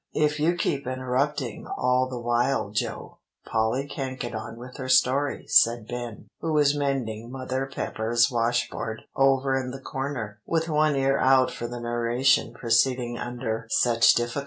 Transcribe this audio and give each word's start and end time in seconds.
"If 0.15 0.39
you 0.39 0.55
keep 0.57 0.87
interrupting 0.87 1.67
all 1.67 2.07
the 2.09 2.17
while, 2.19 2.71
Joe, 2.71 3.19
Polly 3.45 3.87
can't 3.87 4.19
get 4.19 4.33
on 4.33 4.57
with 4.57 4.77
her 4.77 4.89
story," 4.89 5.45
said 5.47 5.87
Ben, 5.87 6.27
who 6.39 6.53
was 6.53 6.75
mending 6.75 7.29
Mother 7.29 7.69
Pepper's 7.71 8.31
washboard 8.31 9.03
over 9.15 9.55
in 9.55 9.69
the 9.69 9.79
corner, 9.79 10.39
with 10.43 10.67
one 10.67 10.95
ear 10.95 11.19
out 11.19 11.51
for 11.51 11.67
the 11.67 11.79
narration 11.79 12.51
proceeding 12.51 13.19
under 13.19 13.67
such 13.69 14.15
difficulties. 14.15 14.39